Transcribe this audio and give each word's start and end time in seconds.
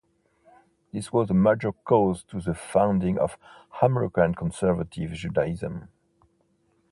This 0.91 1.13
was 1.13 1.29
a 1.29 1.35
major 1.35 1.73
cause 1.73 2.25
of 2.33 2.45
the 2.45 2.55
founding 2.55 3.19
of 3.19 3.37
American 3.83 4.33
Conservative 4.33 5.11
Judaism. 5.11 5.89